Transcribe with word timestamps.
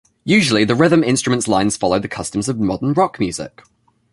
Usually, 0.25 0.63
the 0.65 0.73
rhythm 0.73 1.03
instrument 1.03 1.47
lines 1.47 1.77
follow 1.77 1.99
the 1.99 2.07
customs 2.07 2.49
of 2.49 2.57
modern 2.59 2.93
rock 2.93 3.19
music. 3.19 3.61